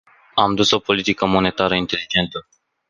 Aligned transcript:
Am 0.33 0.55
dus 0.55 0.71
o 0.71 0.79
politică 0.79 1.25
monetară 1.25 1.75
inteligentă. 1.75 2.47